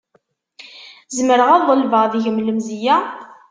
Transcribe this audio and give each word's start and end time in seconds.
Zemreɣ 1.15 1.49
ad 1.51 1.63
ḍelbeɣ 1.69 2.03
deg-m 2.13 2.37
lemzeyya? 2.47 2.97